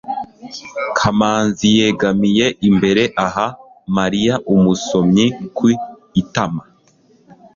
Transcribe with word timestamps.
kamanzi 0.97 1.67
yegamiye 1.77 2.45
imbere 2.69 3.03
aha 3.25 3.45
mariya 3.97 4.35
umusomyi 4.53 5.25
ku 5.55 5.65
itama 6.21 6.63